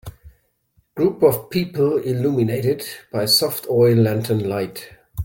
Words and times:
Group 0.95 1.21
of 1.21 1.51
people 1.51 1.97
illuminated 1.99 2.83
by 3.11 3.25
soft 3.25 3.67
oil 3.69 3.93
lantern 3.97 4.49
light. 4.49 4.89